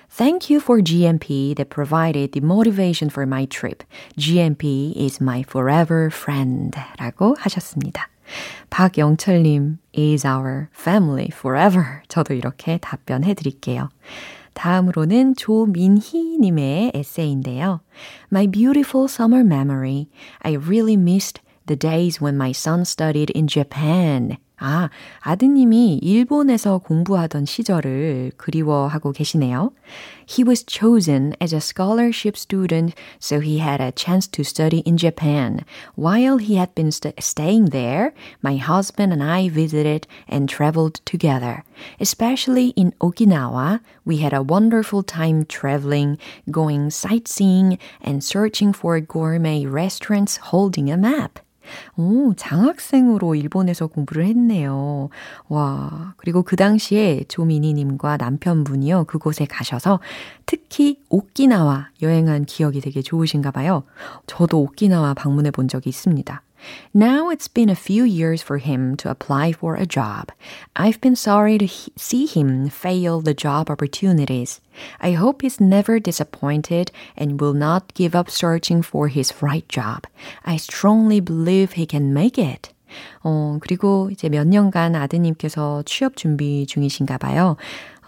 Thank 0.09 0.49
you 0.49 0.59
for 0.59 0.81
GMP 0.81 1.55
that 1.55 1.69
provided 1.69 2.33
the 2.33 2.41
motivation 2.43 3.09
for 3.09 3.25
my 3.25 3.45
trip. 3.45 3.83
GMP 4.17 4.93
is 4.95 5.21
my 5.21 5.41
forever 5.41 6.09
friend. 6.11 6.77
라고 6.97 7.35
하셨습니다. 7.39 8.09
박영철님, 8.69 9.77
is 9.93 10.25
our 10.25 10.69
family 10.73 11.29
forever. 11.31 12.01
저도 12.07 12.33
이렇게 12.33 12.77
답변해 12.77 13.33
드릴게요. 13.33 13.89
다음으로는 14.53 15.35
조민희님의 15.35 16.91
에세이인데요. 16.93 17.81
My 18.31 18.47
beautiful 18.47 19.05
summer 19.05 19.43
memory. 19.43 20.07
I 20.41 20.55
really 20.55 20.95
missed 20.95 21.41
the 21.65 21.77
days 21.77 22.21
when 22.21 22.35
my 22.35 22.51
son 22.51 22.81
studied 22.81 23.31
in 23.35 23.47
Japan. 23.47 24.37
아, 24.65 24.89
아드님이 25.19 25.99
일본에서 26.01 26.77
공부하던 26.77 27.43
시절을 27.43 28.31
그리워하고 28.37 29.11
계시네요. 29.11 29.71
He 30.25 30.45
was 30.47 30.63
chosen 30.65 31.33
as 31.41 31.53
a 31.53 31.59
scholarship 31.59 32.37
student, 32.37 32.95
so 33.19 33.41
he 33.41 33.59
had 33.59 33.81
a 33.81 33.91
chance 33.91 34.25
to 34.31 34.43
study 34.43 34.81
in 34.85 34.95
Japan. 34.95 35.65
While 35.95 36.37
he 36.37 36.55
had 36.55 36.73
been 36.75 36.91
st- 36.91 37.19
staying 37.19 37.71
there, 37.71 38.13
my 38.41 38.55
husband 38.55 39.11
and 39.11 39.21
I 39.21 39.49
visited 39.49 40.07
and 40.29 40.47
traveled 40.47 41.01
together. 41.03 41.65
Especially 41.99 42.71
in 42.77 42.93
Okinawa, 43.01 43.81
we 44.05 44.19
had 44.23 44.31
a 44.31 44.41
wonderful 44.41 45.03
time 45.03 45.43
traveling, 45.43 46.17
going 46.49 46.89
sightseeing, 46.89 47.77
and 47.99 48.23
searching 48.23 48.71
for 48.71 48.97
gourmet 49.01 49.65
restaurants 49.65 50.37
holding 50.53 50.89
a 50.89 50.95
map. 50.95 51.39
오, 51.96 52.34
장학생으로 52.34 53.34
일본에서 53.34 53.86
공부를 53.86 54.24
했네요. 54.26 55.08
와, 55.48 56.14
그리고 56.16 56.42
그 56.42 56.56
당시에 56.56 57.24
조미니님과 57.28 58.16
남편분이요, 58.16 59.04
그곳에 59.04 59.44
가셔서 59.44 60.00
특히 60.46 61.00
오키나와 61.08 61.90
여행한 62.02 62.44
기억이 62.44 62.80
되게 62.80 63.02
좋으신가 63.02 63.50
봐요. 63.50 63.84
저도 64.26 64.60
오키나와 64.60 65.14
방문해 65.14 65.50
본 65.50 65.68
적이 65.68 65.90
있습니다. 65.90 66.42
Now 66.93 67.29
it's 67.29 67.47
been 67.47 67.69
a 67.69 67.75
few 67.75 68.03
years 68.03 68.41
for 68.41 68.57
him 68.57 68.95
to 68.97 69.09
apply 69.09 69.51
for 69.51 69.75
a 69.75 69.85
job. 69.85 70.31
I've 70.75 71.01
been 71.01 71.15
sorry 71.15 71.57
to 71.57 71.67
see 71.67 72.25
him 72.25 72.69
fail 72.69 73.19
the 73.19 73.33
job 73.33 73.69
opportunities. 73.69 74.61
I 75.01 75.11
hope 75.11 75.41
he's 75.41 75.59
never 75.59 75.99
disappointed 75.99 76.91
and 77.17 77.41
will 77.41 77.53
not 77.53 77.93
give 77.93 78.15
up 78.15 78.29
searching 78.29 78.81
for 78.81 79.07
his 79.07 79.33
right 79.41 79.67
job. 79.67 80.07
I 80.45 80.57
strongly 80.57 81.19
believe 81.19 81.73
he 81.73 81.85
can 81.85 82.13
make 82.13 82.37
it. 82.37 82.69
어, 83.23 83.57
그리고 83.59 84.09
이제 84.11 84.29
몇 84.29 84.47
년간 84.47 84.95
아드님께서 84.95 85.83
취업 85.85 86.15
준비 86.15 86.65
중이신가 86.67 87.17
봐요. 87.17 87.57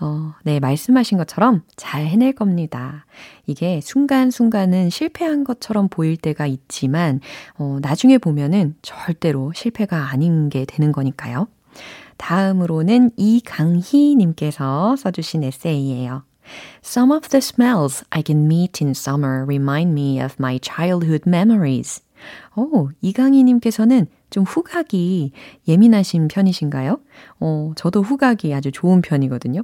어, 0.01 0.35
네, 0.45 0.61
말씀하신 0.61 1.19
것처럼 1.19 1.63
잘 1.77 2.07
해낼 2.07 2.33
겁니다. 2.33 3.05
이게 3.47 3.81
순간순간은 3.83 4.89
실패한 4.89 5.45
것처럼 5.45 5.89
보일 5.89 6.17
때가 6.17 6.47
있지만, 6.47 7.21
어, 7.59 7.79
나중에 7.83 8.19
보면은 8.19 8.75
절대로 8.81 9.53
실패가 9.55 10.11
아닌 10.11 10.49
게 10.49 10.65
되는 10.65 10.91
거니까요. 10.91 11.49
다음으로는 12.17 13.11
이강희님께서 13.17 14.97
써주신 14.97 15.45
에세이예요. 15.45 16.23
Some 16.83 17.13
of 17.13 17.29
the 17.29 17.39
smells 17.39 18.05
I 18.11 18.23
can 18.27 18.47
meet 18.47 18.83
in 18.83 18.91
summer 18.91 19.45
remind 19.45 19.93
me 19.93 20.21
of 20.21 20.35
my 20.39 20.59
childhood 20.63 21.29
memories. 21.29 22.03
오, 22.57 22.91
이강희님께서는 23.01 24.07
좀 24.31 24.45
후각이 24.45 25.33
예민하신 25.69 26.29
편이신가요? 26.29 27.01
어, 27.41 27.73
저도 27.77 28.03
후각이 28.03 28.53
아주 28.55 28.73
좋은 28.73 29.01
편이거든요. 29.03 29.63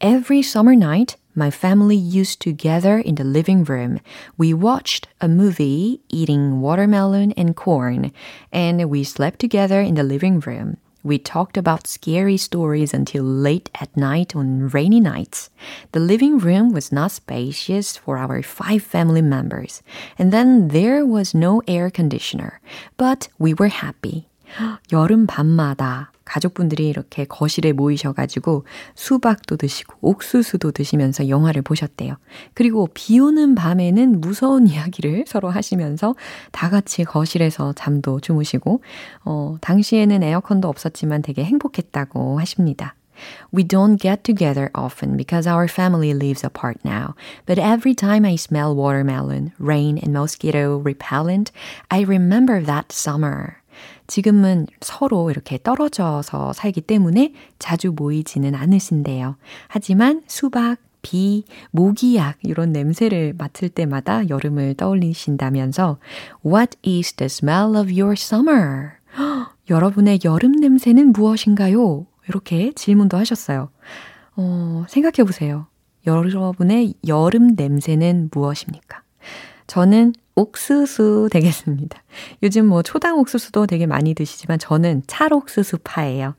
Every 0.00 0.42
summer 0.42 0.74
night, 0.74 1.16
my 1.34 1.50
family 1.50 1.96
used 1.96 2.40
to 2.42 2.52
gather 2.52 2.98
in 2.98 3.14
the 3.14 3.24
living 3.24 3.64
room. 3.64 4.00
We 4.36 4.52
watched 4.52 5.08
a 5.20 5.28
movie, 5.28 6.00
eating 6.08 6.60
watermelon 6.60 7.32
and 7.32 7.54
corn, 7.54 8.12
and 8.52 8.90
we 8.90 9.04
slept 9.04 9.38
together 9.38 9.80
in 9.80 9.94
the 9.94 10.02
living 10.02 10.40
room. 10.40 10.78
We 11.02 11.18
talked 11.18 11.56
about 11.56 11.86
scary 11.86 12.36
stories 12.36 12.92
until 12.92 13.24
late 13.24 13.70
at 13.80 13.96
night 13.96 14.36
on 14.36 14.68
rainy 14.68 15.00
nights. 15.00 15.48
The 15.92 16.00
living 16.00 16.38
room 16.38 16.72
was 16.72 16.92
not 16.92 17.12
spacious 17.12 17.96
for 17.96 18.18
our 18.18 18.42
five 18.42 18.82
family 18.82 19.22
members, 19.22 19.82
and 20.18 20.30
then 20.32 20.68
there 20.68 21.06
was 21.06 21.32
no 21.32 21.62
air 21.66 21.90
conditioner, 21.90 22.60
but 22.98 23.28
we 23.38 23.54
were 23.54 23.68
happy. 23.68 24.28
여름 24.90 25.26
밤마다 25.26 26.08
가족분들이 26.25 26.89
이렇게 26.89 27.23
거실에 27.25 27.71
모이셔가지고 27.71 28.65
수박도 28.95 29.55
드시고 29.55 29.95
옥수수도 30.01 30.71
드시면서 30.71 31.29
영화를 31.29 31.61
보셨대요. 31.61 32.15
그리고 32.53 32.89
비 32.93 33.19
오는 33.19 33.55
밤에는 33.55 34.19
무서운 34.19 34.67
이야기를 34.67 35.25
서로 35.27 35.49
하시면서 35.49 36.15
다 36.51 36.69
같이 36.69 37.03
거실에서 37.03 37.73
잠도 37.73 38.19
주무시고, 38.19 38.81
어, 39.23 39.57
당시에는 39.61 40.23
에어컨도 40.23 40.67
없었지만 40.67 41.21
되게 41.21 41.43
행복했다고 41.43 42.39
하십니다. 42.39 42.95
We 43.51 43.63
don't 43.63 43.97
get 43.97 44.23
together 44.23 44.69
often 44.75 45.15
because 45.15 45.47
our 45.47 45.67
family 45.67 46.13
lives 46.13 46.43
apart 46.43 46.83
now. 46.83 47.15
But 47.45 47.59
every 47.59 47.95
time 47.95 48.25
I 48.25 48.35
smell 48.35 48.75
watermelon, 48.75 49.53
rain, 49.57 49.97
and 49.97 50.11
mosquito 50.11 50.77
repellent, 50.77 51.51
I 51.89 52.01
remember 52.01 52.61
that 52.61 52.91
summer. 52.91 53.57
지금은 54.07 54.67
서로 54.81 55.29
이렇게 55.31 55.59
떨어져서 55.61 56.53
살기 56.53 56.81
때문에 56.81 57.33
자주 57.59 57.91
모이지는 57.95 58.55
않으신데요. 58.55 59.37
하지만 59.67 60.21
수박, 60.27 60.77
비, 61.01 61.43
모기약 61.71 62.37
이런 62.41 62.71
냄새를 62.71 63.35
맡을 63.37 63.69
때마다 63.69 64.27
여름을 64.27 64.73
떠올리신다면서 64.75 65.99
What 66.45 66.77
is 66.85 67.13
the 67.13 67.25
smell 67.27 67.75
of 67.75 67.91
your 67.91 68.13
summer? 68.13 68.93
여러분의 69.69 70.19
여름 70.25 70.53
냄새는 70.53 71.11
무엇인가요? 71.11 72.07
이렇게 72.27 72.71
질문도 72.73 73.17
하셨어요. 73.17 73.69
어, 74.35 74.85
생각해 74.89 75.25
보세요. 75.25 75.67
여러분의 76.07 76.95
여름 77.07 77.55
냄새는 77.55 78.29
무엇입니까? 78.31 79.01
저는 79.67 80.13
옥수수 80.35 81.29
되겠습니다. 81.31 82.01
요즘 82.43 82.67
뭐 82.67 82.81
초당 82.81 83.19
옥수수도 83.19 83.67
되게 83.67 83.85
많이 83.85 84.13
드시지만 84.13 84.59
저는 84.59 85.03
찰옥수수 85.07 85.79
파예요. 85.83 86.35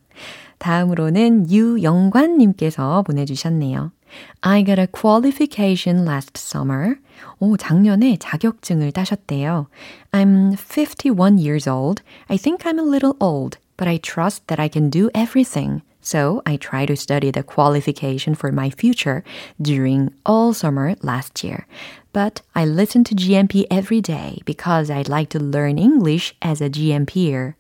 다음으로는 0.58 1.50
유영관님께서 1.50 3.02
보내주셨네요. 3.02 3.92
I 4.40 4.64
got 4.64 4.80
a 4.80 4.86
qualification 4.86 6.06
last 6.06 6.32
summer. 6.36 6.96
오, 7.38 7.56
작년에 7.56 8.16
자격증을 8.18 8.92
따셨대요. 8.92 9.66
I'm 10.12 10.56
51 10.56 11.38
years 11.38 11.68
old. 11.68 12.02
I 12.28 12.38
think 12.38 12.64
I'm 12.64 12.78
a 12.78 12.88
little 12.88 13.14
old, 13.20 13.58
but 13.76 13.88
I 13.88 13.98
trust 13.98 14.46
that 14.46 14.60
I 14.60 14.68
can 14.72 14.90
do 14.90 15.10
everything. 15.14 15.82
So 16.05 16.41
I 16.45 16.57
try 16.57 16.85
to 16.87 16.95
study 16.95 17.31
the 17.31 17.43
qualification 17.43 18.33
for 18.33 18.51
my 18.51 18.71
future 18.71 19.23
during 19.61 20.11
all 20.25 20.53
summer 20.53 20.95
last 21.03 21.43
year. 21.43 21.67
But 22.11 22.41
I 22.55 22.65
listen 22.65 23.03
to 23.05 23.15
GMP 23.15 23.65
every 23.69 24.01
day 24.01 24.41
because 24.45 24.89
I'd 24.89 25.07
like 25.07 25.29
to 25.29 25.39
learn 25.39 25.77
English 25.77 26.35
as 26.41 26.61
a 26.61 26.69
GMPer. 26.69 27.53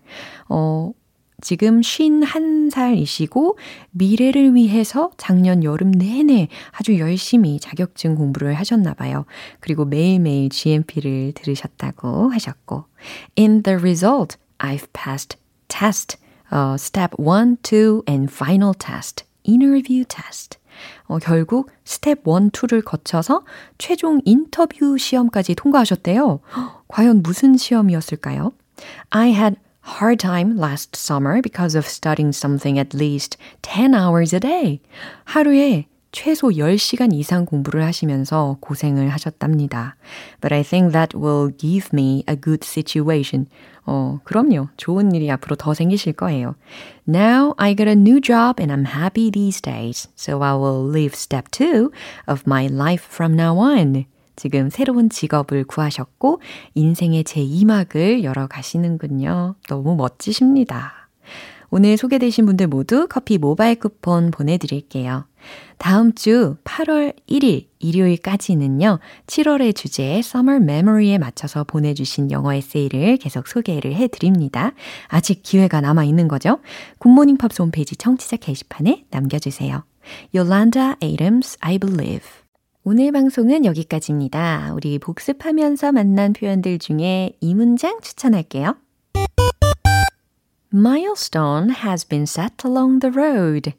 어, 0.49 0.93
지금 1.41 1.81
51살이시고 1.81 3.57
미래를 3.91 4.53
위해서 4.55 5.11
작년 5.17 5.63
여름 5.63 5.91
내내 5.91 6.47
아주 6.71 6.97
열심히 6.99 7.59
자격증 7.59 8.15
공부를 8.15 8.53
하셨나 8.53 8.93
봐요. 8.93 9.25
그리고 9.59 9.85
매일매일 9.85 10.49
GMP를 10.49 11.33
들으셨다고 11.33 12.29
하셨고 12.31 12.85
In 13.37 13.63
the 13.63 13.77
result, 13.77 14.37
I've 14.59 14.91
passed 14.93 15.37
test. 15.67 16.17
uh, 16.51 16.75
step 16.75 17.13
1, 17.17 17.57
2, 17.63 18.03
and 18.07 18.31
final 18.31 18.73
test, 18.73 19.25
interview 19.43 20.03
test. 20.05 20.57
어, 21.07 21.19
결국 21.19 21.69
스텝 21.83 22.19
1, 22.25 22.51
2를 22.51 22.83
거쳐서 22.83 23.43
최종 23.77 24.21
인터뷰 24.25 24.97
시험까지 24.97 25.55
통과하셨대요. 25.55 26.39
과연 26.87 27.21
무슨 27.21 27.57
시험이었을까요? 27.57 28.53
I 29.11 29.29
had 29.29 29.57
hard 29.99 30.19
time 30.19 30.57
last 30.57 30.95
summer 30.95 31.41
because 31.41 31.75
of 31.75 31.85
studying 31.85 32.33
something 32.33 32.79
at 32.79 32.95
least 32.97 33.37
10 33.61 33.93
hours 33.93 34.33
a 34.33 34.39
day. 34.39 34.79
하루에 35.25 35.87
최소 36.16 36.48
10시간 36.48 37.12
이상 37.12 37.44
공부를 37.44 37.84
하시면서 37.84 38.56
고생을 38.60 39.10
하셨답니다. 39.10 39.96
But 40.40 40.54
I 40.54 40.62
think 40.62 40.92
that 40.94 41.14
will 41.14 41.54
give 41.54 41.90
me 41.92 42.24
a 42.26 42.34
good 42.40 42.64
situation. 42.64 43.48
어, 43.84 44.18
그럼요. 44.24 44.68
좋은 44.78 45.14
일이 45.14 45.30
앞으로 45.30 45.56
더 45.56 45.74
생기실 45.74 46.14
거예요. 46.14 46.54
Now 47.06 47.52
I 47.58 47.76
got 47.76 47.86
a 47.86 47.92
new 47.92 48.22
job 48.22 48.62
and 48.62 48.72
I'm 48.72 48.86
happy 48.96 49.30
these 49.30 49.60
days. 49.60 50.08
So 50.16 50.42
I 50.42 50.54
will 50.54 50.88
live 50.88 51.12
step 51.12 51.50
two 51.50 51.90
of 52.26 52.44
my 52.46 52.64
life 52.64 53.04
from 53.06 53.34
now 53.34 53.60
on. 53.60 54.06
지금 54.36 54.70
새로운 54.70 55.10
직업을 55.10 55.64
구하셨고 55.64 56.40
인생의 56.72 57.24
제2막을 57.24 58.22
열어 58.22 58.46
가시는군요. 58.46 59.56
너무 59.68 59.94
멋지십니다. 59.96 61.05
오늘 61.70 61.96
소개되신 61.96 62.46
분들 62.46 62.68
모두 62.68 63.06
커피 63.08 63.38
모바일 63.38 63.76
쿠폰 63.78 64.30
보내드릴게요. 64.30 65.26
다음 65.78 66.14
주 66.14 66.56
8월 66.64 67.14
1일 67.28 67.66
일요일까지는요, 67.78 68.98
7월의 69.26 69.76
주제 69.76 70.18
Summer 70.18 70.62
Memory에 70.62 71.18
맞춰서 71.18 71.64
보내주신 71.64 72.30
영어 72.30 72.52
에세이를 72.54 73.18
계속 73.18 73.46
소개를 73.46 73.94
해드립니다. 73.94 74.72
아직 75.08 75.42
기회가 75.42 75.80
남아있는 75.80 76.28
거죠? 76.28 76.58
굿모닝 76.98 77.36
팝스 77.36 77.62
홈페이지 77.62 77.96
청취자 77.96 78.36
게시판에 78.36 79.04
남겨주세요. 79.10 79.84
Yolanda 80.34 80.94
Adams, 81.02 81.58
I 81.60 81.78
Believe. 81.78 82.28
오늘 82.84 83.10
방송은 83.10 83.64
여기까지입니다. 83.64 84.72
우리 84.74 84.98
복습하면서 84.98 85.90
만난 85.92 86.32
표현들 86.32 86.78
중에 86.78 87.32
이 87.40 87.54
문장 87.54 88.00
추천할게요. 88.00 88.76
Milestone 90.76 91.70
has 91.70 92.06
been 92.06 92.24
set 92.24 92.66
along 92.66 93.00
the 93.00 93.16
road. 93.16 93.72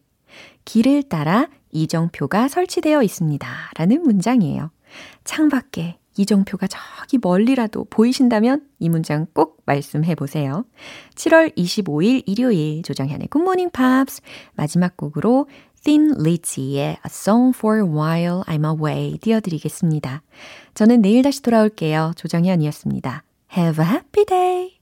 길을 0.65 1.03
따라 1.03 1.47
이정표가 1.71 2.47
설치되어 2.47 3.03
있습니다. 3.03 3.47
라는 3.77 4.01
문장이에요. 4.01 4.71
창밖에 5.23 5.99
이정표가 6.17 6.65
저기 6.65 7.19
멀리라도 7.21 7.85
보이신다면 7.91 8.65
이 8.79 8.89
문장 8.89 9.27
꼭 9.33 9.61
말씀해 9.65 10.15
보세요. 10.15 10.65
7월 11.13 11.55
25일 11.55 12.23
일요일 12.25 12.81
조정현의 12.81 13.27
굿모닝 13.27 13.69
팝스 13.69 14.21
마지막 14.55 14.97
곡으로 14.97 15.47
Thin 15.83 16.15
Lizzy의 16.19 16.87
A 16.87 16.97
Song 17.05 17.55
for 17.55 17.83
While 17.83 18.41
I'm 18.45 18.65
Away 18.65 19.19
띄워드리겠습니다. 19.19 20.23
저는 20.73 21.03
내일 21.03 21.21
다시 21.21 21.43
돌아올게요. 21.43 22.13
조정현이었습니다. 22.15 23.23
Have 23.55 23.85
a 23.85 23.91
happy 23.91 24.25
day! 24.25 24.73